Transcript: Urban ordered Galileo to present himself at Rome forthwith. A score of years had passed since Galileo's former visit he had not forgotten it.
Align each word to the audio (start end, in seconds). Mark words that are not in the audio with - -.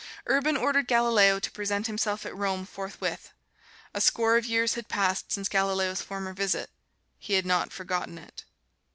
Urban 0.25 0.57
ordered 0.57 0.87
Galileo 0.87 1.37
to 1.39 1.51
present 1.51 1.85
himself 1.85 2.25
at 2.25 2.35
Rome 2.35 2.65
forthwith. 2.65 3.31
A 3.93 4.01
score 4.01 4.35
of 4.35 4.47
years 4.47 4.73
had 4.73 4.87
passed 4.89 5.31
since 5.31 5.47
Galileo's 5.47 6.01
former 6.01 6.33
visit 6.33 6.71
he 7.19 7.33
had 7.33 7.45
not 7.45 7.71
forgotten 7.71 8.17
it. 8.17 8.43